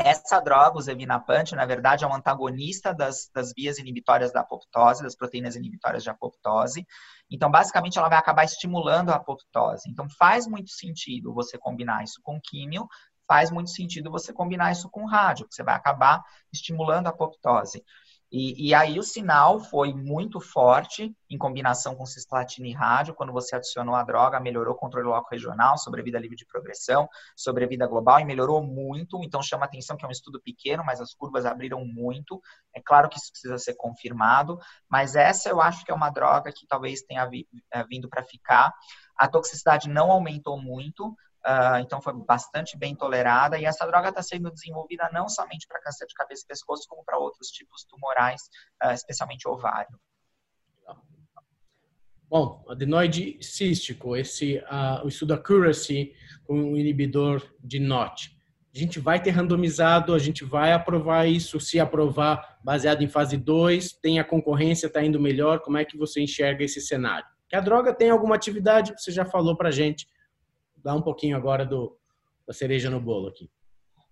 Essa 0.00 0.40
droga, 0.40 0.78
o 0.78 0.80
Zevinapant, 0.80 1.52
na 1.52 1.66
verdade, 1.66 2.04
é 2.04 2.06
um 2.06 2.14
antagonista 2.14 2.94
das, 2.94 3.28
das 3.34 3.52
vias 3.56 3.78
inibitórias 3.78 4.32
da 4.32 4.40
apoptose, 4.40 5.02
das 5.02 5.16
proteínas 5.16 5.56
inibitórias 5.56 6.02
de 6.02 6.10
apoptose. 6.10 6.86
Então, 7.30 7.50
basicamente, 7.50 7.98
ela 7.98 8.08
vai 8.08 8.18
acabar 8.18 8.44
estimulando 8.44 9.10
a 9.10 9.16
apoptose. 9.16 9.90
Então, 9.90 10.06
faz 10.18 10.46
muito 10.46 10.70
sentido 10.70 11.34
você 11.34 11.58
combinar 11.58 12.04
isso 12.04 12.20
com 12.22 12.40
químio, 12.40 12.86
faz 13.26 13.50
muito 13.50 13.70
sentido 13.70 14.10
você 14.10 14.32
combinar 14.32 14.72
isso 14.72 14.88
com 14.88 15.04
rádio, 15.04 15.44
porque 15.44 15.56
você 15.56 15.62
vai 15.62 15.74
acabar 15.74 16.22
estimulando 16.52 17.08
a 17.08 17.10
apoptose. 17.10 17.84
E, 18.30 18.68
e, 18.68 18.74
aí 18.74 18.98
o 18.98 19.02
sinal 19.02 19.58
foi 19.58 19.94
muito 19.94 20.38
forte 20.38 21.16
em 21.30 21.38
combinação 21.38 21.94
com 21.94 22.04
cisplatina 22.04 22.68
e 22.68 22.72
rádio. 22.72 23.14
Quando 23.14 23.32
você 23.32 23.56
adicionou 23.56 23.94
a 23.94 24.02
droga, 24.02 24.38
melhorou 24.38 24.74
o 24.74 24.76
controle 24.76 25.06
local 25.06 25.26
regional, 25.30 25.78
sobrevida 25.78 26.18
livre 26.18 26.36
de 26.36 26.44
progressão, 26.44 27.08
sobrevida 27.34 27.86
global 27.86 28.20
e 28.20 28.26
melhorou 28.26 28.62
muito. 28.62 29.22
Então 29.24 29.42
chama 29.42 29.64
atenção 29.64 29.96
que 29.96 30.04
é 30.04 30.08
um 30.08 30.12
estudo 30.12 30.40
pequeno, 30.42 30.84
mas 30.84 31.00
as 31.00 31.14
curvas 31.14 31.46
abriram 31.46 31.84
muito. 31.86 32.40
É 32.74 32.82
claro 32.82 33.08
que 33.08 33.18
isso 33.18 33.30
precisa 33.30 33.56
ser 33.56 33.74
confirmado, 33.74 34.58
mas 34.88 35.16
essa 35.16 35.48
eu 35.48 35.60
acho 35.62 35.82
que 35.84 35.90
é 35.90 35.94
uma 35.94 36.10
droga 36.10 36.52
que 36.52 36.66
talvez 36.66 37.00
tenha 37.00 37.28
eh, 37.72 37.84
vindo 37.84 38.10
para 38.10 38.22
ficar. 38.22 38.74
A 39.16 39.26
toxicidade 39.26 39.88
não 39.88 40.10
aumentou 40.10 40.60
muito, 40.60 41.16
Uh, 41.48 41.78
então 41.80 42.02
foi 42.02 42.12
bastante 42.12 42.76
bem 42.76 42.94
tolerada 42.94 43.58
e 43.58 43.64
essa 43.64 43.86
droga 43.86 44.10
está 44.10 44.22
sendo 44.22 44.50
desenvolvida 44.50 45.08
não 45.14 45.30
somente 45.30 45.66
para 45.66 45.80
câncer 45.80 46.06
de 46.06 46.12
cabeça 46.12 46.42
e 46.44 46.48
pescoço, 46.48 46.86
como 46.86 47.02
para 47.02 47.16
outros 47.16 47.48
tipos 47.48 47.84
tumorais, 47.84 48.42
uh, 48.84 48.90
especialmente 48.92 49.48
ovário. 49.48 49.98
Bom, 52.28 52.62
adenoide 52.68 53.38
cístico, 53.40 54.14
esse 54.14 54.58
uh, 54.58 55.02
o 55.02 55.08
estudo 55.08 55.32
Accuracy 55.32 56.12
com 56.44 56.72
o 56.72 56.76
inibidor 56.76 57.42
de 57.58 57.80
NOT. 57.80 58.36
A 58.74 58.78
gente 58.78 59.00
vai 59.00 59.22
ter 59.22 59.30
randomizado, 59.30 60.12
a 60.12 60.18
gente 60.18 60.44
vai 60.44 60.74
aprovar 60.74 61.26
isso, 61.26 61.58
se 61.58 61.80
aprovar 61.80 62.58
baseado 62.62 63.00
em 63.00 63.08
fase 63.08 63.38
2, 63.38 63.94
tem 63.94 64.20
a 64.20 64.24
concorrência, 64.24 64.88
está 64.88 65.02
indo 65.02 65.18
melhor, 65.18 65.60
como 65.60 65.78
é 65.78 65.84
que 65.86 65.96
você 65.96 66.20
enxerga 66.20 66.62
esse 66.62 66.82
cenário? 66.82 67.26
Que 67.48 67.56
a 67.56 67.60
droga 67.60 67.94
tem 67.94 68.10
alguma 68.10 68.34
atividade, 68.34 68.92
você 68.94 69.10
já 69.10 69.24
falou 69.24 69.56
para 69.56 69.70
gente, 69.70 70.06
dá 70.82 70.94
um 70.94 71.02
pouquinho 71.02 71.36
agora 71.36 71.64
do, 71.64 71.98
da 72.46 72.52
cereja 72.52 72.90
no 72.90 73.00
bolo 73.00 73.28
aqui. 73.28 73.50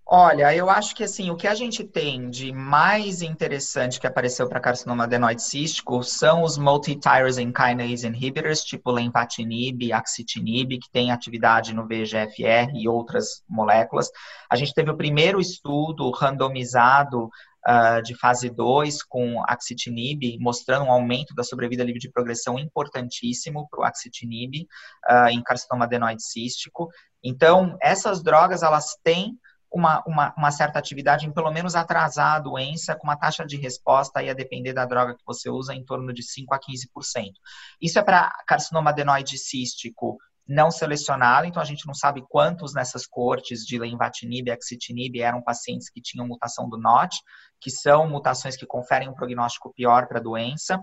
Olha, 0.08 0.54
eu 0.54 0.70
acho 0.70 0.94
que 0.94 1.02
assim, 1.02 1.30
o 1.32 1.36
que 1.36 1.48
a 1.48 1.54
gente 1.56 1.82
tem 1.82 2.30
de 2.30 2.52
mais 2.52 3.22
interessante 3.22 3.98
que 3.98 4.06
apareceu 4.06 4.48
para 4.48 4.60
carcinoma 4.60 5.02
adenoide 5.02 5.42
cístico 5.42 6.00
são 6.04 6.44
os 6.44 6.56
multi-tyrosine 6.56 7.52
kinase 7.52 8.06
inhibitors, 8.06 8.62
tipo 8.62 8.92
lenvatinib, 8.92 9.92
axitinib, 9.92 10.78
que 10.78 10.88
tem 10.92 11.10
atividade 11.10 11.74
no 11.74 11.88
VEGFR 11.88 12.70
e 12.76 12.88
outras 12.88 13.42
moléculas. 13.48 14.08
A 14.48 14.54
gente 14.54 14.72
teve 14.72 14.92
o 14.92 14.96
primeiro 14.96 15.40
estudo 15.40 16.08
randomizado 16.12 17.24
uh, 17.24 18.00
de 18.00 18.14
fase 18.14 18.48
2 18.48 19.02
com 19.02 19.42
axitinib, 19.48 20.38
mostrando 20.38 20.84
um 20.84 20.92
aumento 20.92 21.34
da 21.34 21.42
sobrevida 21.42 21.82
livre 21.82 21.98
de 21.98 22.12
progressão 22.12 22.60
importantíssimo 22.60 23.66
para 23.68 23.80
o 23.80 23.84
axitinib 23.84 24.68
uh, 25.10 25.30
em 25.30 25.42
carcinoma 25.42 25.84
adenoide 25.84 26.22
cístico. 26.22 26.88
Então, 27.24 27.76
essas 27.82 28.22
drogas, 28.22 28.62
elas 28.62 28.96
têm 29.02 29.36
uma, 29.76 30.02
uma, 30.06 30.34
uma, 30.36 30.50
certa 30.50 30.78
atividade 30.78 31.26
em 31.26 31.32
pelo 31.32 31.50
menos 31.50 31.74
atrasar 31.74 32.36
a 32.36 32.40
doença 32.40 32.96
com 32.96 33.06
uma 33.06 33.16
taxa 33.16 33.44
de 33.44 33.56
resposta 33.56 34.20
aí 34.20 34.30
a 34.30 34.34
depender 34.34 34.72
da 34.72 34.84
droga 34.84 35.14
que 35.14 35.24
você 35.24 35.50
usa 35.50 35.74
em 35.74 35.84
torno 35.84 36.12
de 36.12 36.22
5 36.22 36.54
a 36.54 36.58
15%. 36.58 37.32
Isso 37.80 37.98
é 37.98 38.02
para 38.02 38.30
carcinoma 38.46 38.90
adenoide 38.90 39.38
cístico 39.38 40.16
não 40.48 40.70
selecionado, 40.70 41.46
então 41.46 41.60
a 41.60 41.64
gente 41.64 41.86
não 41.86 41.94
sabe 41.94 42.24
quantos 42.28 42.72
nessas 42.72 43.04
cortes 43.04 43.66
de 43.66 43.78
lenvatinib 43.78 44.46
e 44.48 44.52
axitinib 44.52 45.20
eram 45.20 45.42
pacientes 45.42 45.90
que 45.90 46.00
tinham 46.00 46.26
mutação 46.26 46.68
do 46.68 46.78
NOT, 46.78 47.16
que 47.60 47.70
são 47.70 48.08
mutações 48.08 48.56
que 48.56 48.64
conferem 48.64 49.08
um 49.08 49.14
prognóstico 49.14 49.72
pior 49.74 50.06
para 50.06 50.20
a 50.20 50.22
doença. 50.22 50.80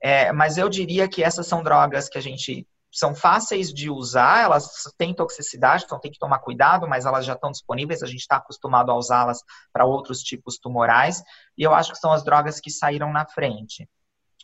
É, 0.00 0.30
mas 0.30 0.58
eu 0.58 0.68
diria 0.68 1.08
que 1.08 1.24
essas 1.24 1.46
são 1.46 1.62
drogas 1.62 2.08
que 2.08 2.18
a 2.18 2.20
gente 2.20 2.66
são 2.90 3.14
fáceis 3.14 3.72
de 3.72 3.90
usar, 3.90 4.44
elas 4.44 4.70
têm 4.96 5.14
toxicidade, 5.14 5.84
então 5.84 6.00
tem 6.00 6.10
que 6.10 6.18
tomar 6.18 6.38
cuidado, 6.38 6.88
mas 6.88 7.04
elas 7.04 7.24
já 7.24 7.34
estão 7.34 7.50
disponíveis, 7.50 8.02
a 8.02 8.06
gente 8.06 8.20
está 8.20 8.36
acostumado 8.36 8.90
a 8.90 8.96
usá-las 8.96 9.42
para 9.72 9.84
outros 9.84 10.20
tipos 10.20 10.58
tumorais, 10.58 11.22
e 11.56 11.62
eu 11.62 11.74
acho 11.74 11.92
que 11.92 11.98
são 11.98 12.12
as 12.12 12.24
drogas 12.24 12.60
que 12.60 12.70
saíram 12.70 13.12
na 13.12 13.26
frente. 13.26 13.88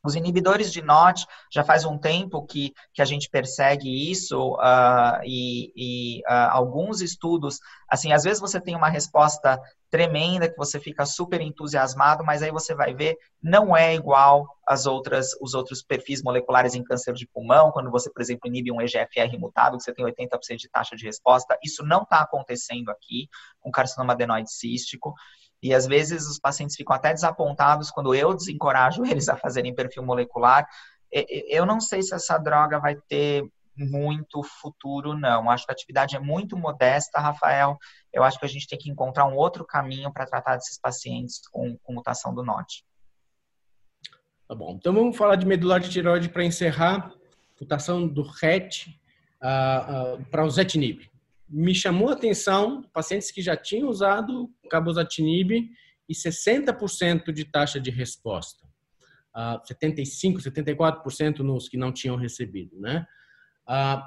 Os 0.05 0.15
inibidores 0.15 0.71
de 0.71 0.83
NOT, 0.83 1.27
já 1.51 1.65
faz 1.65 1.85
um 1.85 1.97
tempo 1.97 2.45
que, 2.45 2.73
que 2.93 3.01
a 3.01 3.05
gente 3.05 3.31
persegue 3.31 4.11
isso 4.11 4.55
uh, 4.55 5.21
e, 5.25 5.73
e 5.75 6.21
uh, 6.29 6.51
alguns 6.51 7.01
estudos, 7.01 7.59
assim, 7.89 8.13
às 8.13 8.25
vezes 8.25 8.41
você 8.41 8.61
tem 8.61 8.77
uma 8.77 8.89
resposta 8.89 9.59
tremenda 9.95 10.51
que 10.51 10.57
você 10.57 10.81
fica 10.81 11.07
super 11.07 11.41
entusiasmado, 11.41 12.25
mas 12.25 12.43
aí 12.43 12.51
você 12.51 12.75
vai 12.75 12.93
ver, 12.93 13.17
não 13.41 13.77
é 13.77 13.95
igual 13.95 14.45
às 14.67 14.87
outras, 14.87 15.29
os 15.41 15.55
outros 15.55 15.85
perfis 15.85 16.21
moleculares 16.21 16.75
em 16.75 16.83
câncer 16.83 17.15
de 17.15 17.29
pulmão, 17.29 17.71
quando 17.71 17.93
você, 17.93 18.11
por 18.11 18.21
exemplo, 18.21 18.49
inibe 18.49 18.73
um 18.73 18.81
EGFR 18.81 19.39
mutado, 19.39 19.77
que 19.77 19.85
você 19.85 19.95
tem 19.95 20.05
80% 20.05 20.57
de 20.57 20.69
taxa 20.69 20.97
de 20.97 21.05
resposta, 21.05 21.57
isso 21.63 21.85
não 21.85 22.03
está 22.03 22.23
acontecendo 22.23 22.91
aqui 22.91 23.29
com 23.61 23.71
carcinoma 23.71 24.15
adenoide 24.15 24.53
cístico. 24.53 25.15
E 25.65 25.73
às 25.73 25.87
vezes 25.87 26.29
os 26.29 26.39
pacientes 26.39 26.77
ficam 26.77 26.95
até 26.95 27.15
desapontados 27.15 27.91
quando 27.91 28.15
eu 28.15 28.35
desencorajo 28.35 29.03
eles 29.07 29.31
a 29.31 29.37
fazerem 29.37 29.75
perfil 29.75 30.03
molecular. 30.05 30.69
Eu 31.11 31.65
não 31.65 31.81
sei 31.81 32.03
se 32.03 32.15
essa 32.15 32.37
droga 32.37 32.79
vai 32.79 32.97
ter 33.09 33.49
muito 33.75 34.43
futuro, 34.61 35.17
não. 35.17 35.49
Acho 35.49 35.65
que 35.65 35.73
a 35.73 35.75
atividade 35.75 36.17
é 36.17 36.21
muito 36.21 36.55
modesta, 36.55 37.19
Rafael. 37.19 37.79
Eu 38.13 38.23
acho 38.23 38.39
que 38.39 38.45
a 38.45 38.49
gente 38.49 38.69
tem 38.69 38.79
que 38.79 38.91
encontrar 38.91 39.25
um 39.25 39.35
outro 39.37 39.65
caminho 39.65 40.13
para 40.13 40.27
tratar 40.27 40.57
desses 40.57 40.79
pacientes 40.79 41.41
com, 41.51 41.79
com 41.83 41.95
mutação 41.95 42.35
do 42.35 42.45
NOT. 42.45 42.85
Tá 44.47 44.55
bom. 44.55 44.73
Então 44.73 44.93
vamos 44.93 45.17
falar 45.17 45.37
de 45.37 45.47
medular 45.47 45.81
de 45.81 45.89
tireoide 45.89 46.29
para 46.29 46.45
encerrar. 46.45 47.11
Mutação 47.59 48.07
do 48.07 48.23
RET 48.23 48.87
uh, 49.43 50.19
uh, 50.19 50.25
para 50.27 50.45
o 50.45 50.51
Zetinib 50.51 51.09
me 51.49 51.75
chamou 51.75 52.09
a 52.09 52.13
atenção 52.13 52.83
pacientes 52.93 53.31
que 53.31 53.43
já 53.43 53.57
tinham 53.57 53.89
usado 53.89 54.51
cabozantinib 54.71 55.69
e 56.09 56.15
60% 56.15 57.33
de 57.33 57.45
taxa 57.45 57.81
de 57.81 57.91
resposta. 57.91 58.67
Uh, 59.37 59.67
75, 59.67 60.41
74% 60.41 61.41
nos 61.41 61.69
que 61.69 61.77
não 61.77 61.93
tinham 61.93 62.17
recebido, 62.17 62.81
né? 62.81 63.07
Uh, 63.69 64.03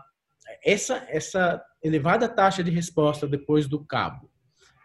essa, 0.63 1.05
essa 1.09 1.61
elevada 1.83 2.29
taxa 2.29 2.63
de 2.63 2.71
resposta 2.71 3.27
depois 3.27 3.67
do 3.67 3.83
cabo, 3.83 4.31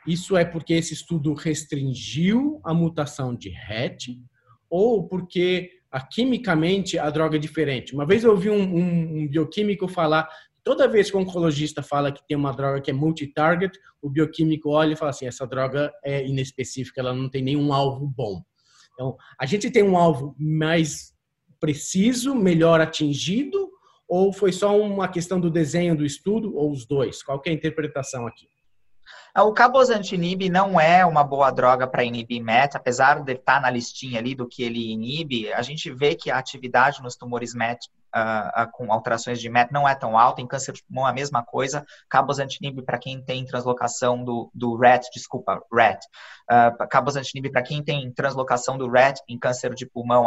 isso 0.07 0.37
é 0.37 0.45
porque 0.45 0.75
esse 0.75 0.95
estudo 0.95 1.33
restringiu 1.33 2.61
a 2.65 2.75
mutação 2.75 3.35
de 3.35 3.51
RET 3.51 4.19
ou 4.69 5.07
porque 5.07 5.71
a, 5.91 6.01
quimicamente 6.01 6.99
a 6.99 7.09
droga 7.09 7.37
é 7.37 7.41
diferente? 7.41 7.95
Uma 7.95 8.07
vez 8.07 8.25
eu 8.25 8.33
ouvi 8.33 8.51
um, 8.51 8.63
um, 8.63 9.19
um 9.19 9.29
bioquímico 9.29 9.87
falar 9.87 10.29
Toda 10.65 10.87
vez 10.87 11.11
que 11.11 11.17
o 11.17 11.21
oncologista 11.21 11.83
fala 11.83 12.13
que 12.13 12.25
tem 12.27 12.37
uma 12.37 12.53
droga 12.53 12.81
que 12.81 12.91
é 12.91 12.95
multi-target, 12.95 13.77
o 14.01 14.09
bioquímico 14.09 14.71
olha 14.71 14.93
e 14.93 14.97
fala 14.97 15.11
assim: 15.11 15.27
essa 15.27 15.47
droga 15.47 15.93
é 16.05 16.25
inespecífica, 16.25 17.01
ela 17.01 17.13
não 17.13 17.29
tem 17.29 17.43
nenhum 17.43 17.73
alvo 17.73 18.07
bom. 18.07 18.43
Então, 18.95 19.17
a 19.41 19.47
gente 19.47 19.71
tem 19.71 19.83
um 19.83 19.97
alvo 19.97 20.37
mais 20.39 21.13
preciso, 21.59 22.35
melhor 22.35 22.81
atingido, 22.81 23.71
ou 24.07 24.33
foi 24.33 24.53
só 24.53 24.79
uma 24.79 25.09
questão 25.09 25.41
do 25.41 25.51
desenho 25.51 25.97
do 25.97 26.05
estudo, 26.05 26.55
ou 26.57 26.71
os 26.71 26.87
dois? 26.87 27.23
Qual 27.23 27.41
é 27.45 27.51
a 27.51 27.55
interpretação 27.55 28.27
aqui? 28.27 28.47
O 29.37 29.53
cabozantinib 29.53 30.51
não 30.51 30.79
é 30.79 31.05
uma 31.07 31.25
boa 31.25 31.51
droga 31.51 31.87
para 31.87 32.05
inibir 32.05 32.43
MET, 32.43 32.77
apesar 32.77 33.25
de 33.25 33.33
estar 33.33 33.61
na 33.61 33.71
listinha 33.71 34.19
ali 34.19 34.35
do 34.35 34.47
que 34.47 34.63
ele 34.63 34.93
inibe, 34.93 35.51
a 35.53 35.63
gente 35.63 35.91
vê 35.91 36.15
que 36.15 36.31
a 36.31 36.39
atividade 36.39 37.03
nos 37.03 37.17
tumores 37.17 37.55
MET 37.55 37.89
uh, 38.15 38.71
com 38.73 38.93
alterações 38.93 39.41
de 39.41 39.49
MET 39.49 39.73
não 39.73 39.89
é 39.89 39.95
tão 39.95 40.19
alta, 40.19 40.41
em 40.41 40.47
câncer 40.47 40.73
de 40.73 40.83
pulmão 40.85 41.07
é 41.07 41.11
a 41.11 41.15
mesma 41.15 41.43
coisa, 41.43 41.85
cabozantinib 42.09 42.83
para 42.83 42.99
quem 42.99 43.23
tem 43.23 43.45
translocação 43.45 44.23
do, 44.25 44.51
do 44.55 44.77
RET, 44.77 45.07
desculpa, 45.13 45.61
RET, 45.73 46.01
uh, 46.51 46.89
cabozantinib 46.89 47.51
para 47.51 47.63
quem 47.63 47.83
tem 47.83 48.13
translocação 48.13 48.77
do 48.77 48.91
RET 48.91 49.21
em 49.29 49.39
câncer 49.39 49.75
de 49.75 49.87
pulmão 49.87 50.27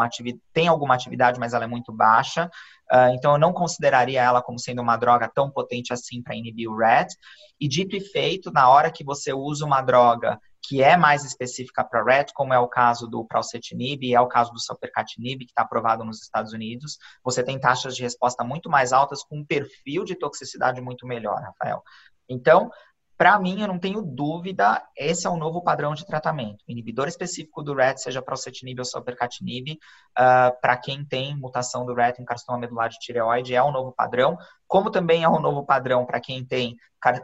tem 0.54 0.68
alguma 0.68 0.96
atividade, 0.96 1.40
mas 1.40 1.54
ela 1.54 1.66
é 1.66 1.68
muito 1.68 1.92
baixa, 1.94 2.50
uh, 2.92 3.10
então 3.14 3.34
eu 3.34 3.40
não 3.40 3.54
consideraria 3.54 4.22
ela 4.22 4.42
como 4.42 4.60
sendo 4.60 4.82
uma 4.82 4.98
droga 4.98 5.30
tão 5.34 5.50
potente 5.50 5.94
assim 5.94 6.22
para 6.22 6.36
inibir 6.36 6.70
o 6.70 6.78
RET, 6.78 7.14
e 7.60 7.68
dito 7.68 7.96
e 7.96 8.02
feito, 8.02 8.52
na 8.52 8.68
hora 8.70 8.92
que 8.92 9.04
você 9.04 9.34
usa 9.34 9.66
uma 9.66 9.82
droga 9.82 10.40
que 10.68 10.82
é 10.82 10.98
mais 10.98 11.24
específica 11.24 11.84
para 11.84 12.04
RET, 12.04 12.32
como 12.34 12.54
é 12.54 12.60
o 12.60 12.68
caso 12.68 13.08
do 13.08 13.24
Pralcetinib 13.26 14.04
e 14.04 14.16
é 14.16 14.22
o 14.22 14.28
caso 14.28 14.52
do 14.52 14.60
Salpercatinib, 14.60 15.40
que 15.46 15.52
está 15.52 15.62
aprovado 15.62 16.04
nos 16.04 16.22
Estados 16.22 16.54
Unidos. 16.54 16.98
Você 17.24 17.44
tem 17.44 17.60
taxas 17.60 17.96
de 17.96 18.04
resposta 18.04 18.44
muito 18.44 18.70
mais 18.70 18.92
altas 18.92 19.24
com 19.24 19.40
um 19.40 19.46
perfil 19.46 20.04
de 20.04 20.16
toxicidade 20.16 20.82
muito 20.82 21.06
melhor, 21.06 21.42
Rafael. 21.42 21.84
Então, 22.28 22.72
para 23.18 23.40
mim, 23.40 23.62
eu 23.62 23.68
não 23.68 23.80
tenho 23.80 24.02
dúvida, 24.02 24.84
esse 24.98 25.26
é 25.26 25.30
o 25.30 25.38
novo 25.38 25.62
padrão 25.64 25.94
de 25.94 26.06
tratamento. 26.06 26.66
Inibidor 26.68 27.08
específico 27.08 27.64
do 27.64 27.74
RET, 27.74 27.98
seja 27.98 28.22
procetinib 28.22 28.80
ou 28.80 28.86
supercatinib, 28.86 29.72
uh, 29.72 29.78
ah, 30.18 30.52
para 30.62 30.76
quem 30.76 31.06
tem 31.06 31.34
mutação 31.34 31.86
do 31.86 31.94
RET 31.94 32.20
em 32.20 32.26
carcinoma 32.26 32.60
medular 32.60 32.90
de 32.90 33.00
tireoide, 33.00 33.56
é 33.56 33.64
o 33.64 33.72
novo 33.72 33.94
padrão, 33.94 34.38
como 34.68 34.90
também 34.90 35.24
é 35.24 35.30
o 35.30 35.40
novo 35.40 35.66
padrão 35.66 36.06
para 36.06 36.20
quem 36.20 36.46
tem 36.46 36.76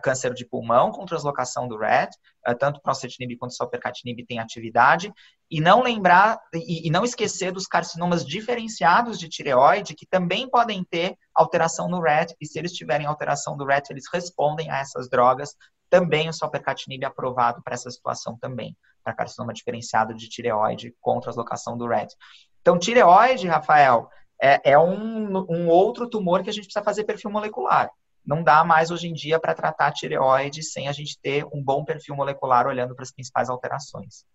câncer 0.02 0.34
de 0.34 0.46
pulmão 0.46 0.92
com 0.92 1.06
translocação 1.06 1.68
do 1.68 1.78
RET, 1.78 2.12
uh, 2.48 2.56
tanto 2.56 2.82
procetinib 2.82 3.36
quanto 3.38 3.56
supercatinib 3.56 4.24
tem 4.26 4.40
atividade, 4.40 5.12
e 5.50 5.60
não 5.60 5.82
lembrar, 5.82 6.40
e, 6.54 6.88
e 6.88 6.92
não 6.92 7.04
esquecer 7.04 7.52
dos 7.52 7.66
carcinomas 7.66 8.26
diferenciados 8.26 9.18
de 9.18 9.28
tireoide, 9.28 9.96
que 9.96 10.06
também 10.06 10.48
podem 10.48 10.84
ter 10.84 11.18
alteração 11.34 11.90
no 11.90 12.00
RET, 12.00 12.36
e 12.40 12.46
se 12.46 12.60
eles 12.60 12.74
tiverem 12.74 13.08
alteração 13.08 13.58
do 13.58 13.66
RET, 13.66 13.90
eles 13.90 14.06
respondem 14.12 14.70
a 14.70 14.78
essas 14.78 15.10
drogas, 15.10 15.56
também 15.90 16.30
o 16.30 16.34
salpercatinib 16.34 17.04
é 17.04 17.08
aprovado 17.08 17.62
para 17.62 17.74
essa 17.74 17.90
situação 17.90 18.38
também, 18.40 18.78
para 19.04 19.14
carcinoma 19.14 19.52
diferenciado 19.52 20.14
de 20.14 20.30
tireoide 20.30 20.96
com 21.02 21.20
translocação 21.20 21.78
do 21.78 21.88
RET. 21.88 22.14
Então, 22.62 22.78
tireoide, 22.78 23.48
Rafael, 23.48 24.10
é, 24.42 24.72
é 24.72 24.80
um, 24.80 25.38
um, 25.50 25.68
outro 25.68 26.10
tumor 26.10 26.44
que 26.44 26.50
a 26.50 26.54
gente 26.54 26.66
precisa 26.66 26.84
fazer 26.84 27.04
perfil 27.04 27.30
molecular. 27.30 27.90
Não 28.26 28.44
dá 28.44 28.64
mais 28.64 28.92
hoje 28.92 29.08
em 29.08 29.14
dia 29.14 29.40
para 29.40 29.54
tratar 29.54 29.92
tireoide 29.92 30.64
sem 30.64 30.88
a 30.88 30.92
gente 30.92 31.20
ter 31.20 31.46
um 31.54 31.64
bom 31.64 31.86
perfil 31.86 32.16
molecular 32.16 32.68
olhando 32.68 32.96
para 32.96 33.04
as 33.04 33.12
principais 33.12 33.50
alterações. 33.50 34.26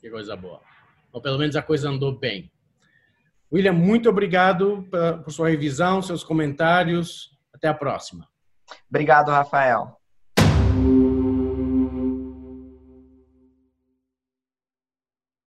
Que 0.00 0.10
coisa 0.10 0.36
boa. 0.36 0.60
Ou 1.12 1.20
pelo 1.20 1.38
menos 1.38 1.56
a 1.56 1.62
coisa 1.62 1.88
andou 1.88 2.16
bem. 2.16 2.50
William, 3.52 3.72
muito 3.72 4.08
obrigado 4.08 4.88
por 5.24 5.32
sua 5.32 5.50
revisão, 5.50 6.00
seus 6.00 6.22
comentários. 6.22 7.30
Até 7.52 7.66
a 7.68 7.74
próxima. 7.74 8.28
Obrigado, 8.88 9.30
Rafael. 9.30 9.99